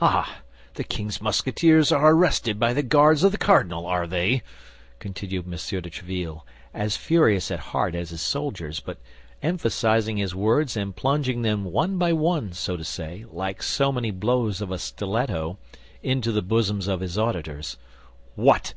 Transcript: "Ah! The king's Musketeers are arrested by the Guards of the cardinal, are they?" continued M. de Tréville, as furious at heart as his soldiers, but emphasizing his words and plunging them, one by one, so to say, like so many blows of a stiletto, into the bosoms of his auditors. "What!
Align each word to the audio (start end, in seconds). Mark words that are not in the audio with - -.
"Ah! 0.00 0.38
The 0.74 0.82
king's 0.82 1.22
Musketeers 1.22 1.92
are 1.92 2.12
arrested 2.12 2.58
by 2.58 2.72
the 2.72 2.82
Guards 2.82 3.22
of 3.22 3.30
the 3.30 3.38
cardinal, 3.38 3.86
are 3.86 4.08
they?" 4.08 4.42
continued 4.98 5.44
M. 5.44 5.52
de 5.52 5.56
Tréville, 5.88 6.42
as 6.74 6.96
furious 6.96 7.48
at 7.52 7.60
heart 7.70 7.94
as 7.94 8.10
his 8.10 8.20
soldiers, 8.20 8.80
but 8.80 8.98
emphasizing 9.40 10.16
his 10.16 10.34
words 10.34 10.76
and 10.76 10.96
plunging 10.96 11.42
them, 11.42 11.62
one 11.64 11.96
by 11.96 12.12
one, 12.12 12.52
so 12.52 12.76
to 12.76 12.82
say, 12.82 13.24
like 13.30 13.62
so 13.62 13.92
many 13.92 14.10
blows 14.10 14.60
of 14.60 14.72
a 14.72 14.78
stiletto, 14.80 15.58
into 16.02 16.32
the 16.32 16.42
bosoms 16.42 16.88
of 16.88 16.98
his 16.98 17.16
auditors. 17.16 17.76
"What! 18.34 18.74